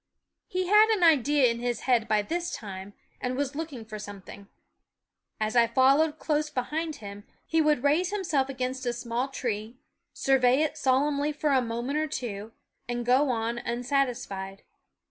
He 0.47 0.65
had 0.65 0.87
an 0.89 1.03
idea 1.03 1.45
in 1.51 1.59
his 1.59 1.81
head 1.81 2.07
by 2.07 2.23
this 2.23 2.49
time, 2.55 2.93
and 3.21 3.37
was 3.37 3.53
looking 3.53 3.85
for 3.85 3.99
something. 3.99 4.47
As 5.39 5.55
I 5.55 5.67
fol 5.67 5.97
lowed 5.99 6.17
close 6.17 6.49
behind 6.49 6.95
him, 6.95 7.23
he 7.45 7.61
would 7.61 7.83
raise 7.83 8.11
him 8.11 8.23
self 8.23 8.49
against 8.49 8.87
a 8.87 8.93
small 8.93 9.27
tree, 9.27 9.77
survey 10.11 10.63
it 10.63 10.75
solemnly 10.75 11.31
for 11.31 11.51
a 11.51 11.61
moment 11.61 11.99
or 11.99 12.07
two, 12.07 12.51
and 12.89 13.05
go 13.05 13.29
on 13.29 13.59
unsatisfied. 13.59 14.63